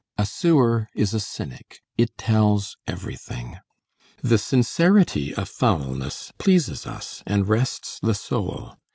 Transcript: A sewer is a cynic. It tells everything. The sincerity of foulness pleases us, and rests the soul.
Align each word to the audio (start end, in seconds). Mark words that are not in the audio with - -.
A 0.17 0.25
sewer 0.25 0.87
is 0.95 1.13
a 1.13 1.19
cynic. 1.19 1.83
It 1.95 2.17
tells 2.17 2.75
everything. 2.87 3.59
The 4.23 4.39
sincerity 4.39 5.31
of 5.35 5.47
foulness 5.47 6.33
pleases 6.39 6.87
us, 6.87 7.21
and 7.27 7.47
rests 7.47 7.99
the 8.01 8.15
soul. 8.15 8.77